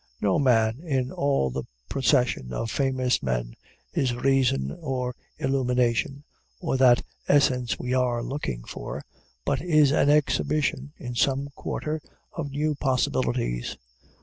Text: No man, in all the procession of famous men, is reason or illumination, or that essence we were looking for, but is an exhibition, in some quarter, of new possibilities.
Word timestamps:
No 0.19 0.39
man, 0.39 0.79
in 0.83 1.11
all 1.11 1.51
the 1.51 1.63
procession 1.87 2.51
of 2.53 2.71
famous 2.71 3.21
men, 3.21 3.53
is 3.93 4.15
reason 4.15 4.75
or 4.79 5.15
illumination, 5.37 6.23
or 6.59 6.75
that 6.77 7.03
essence 7.27 7.77
we 7.77 7.95
were 7.95 8.23
looking 8.23 8.63
for, 8.63 9.03
but 9.45 9.61
is 9.61 9.91
an 9.91 10.09
exhibition, 10.09 10.91
in 10.97 11.13
some 11.13 11.49
quarter, 11.55 12.01
of 12.33 12.49
new 12.49 12.73
possibilities. 12.73 13.77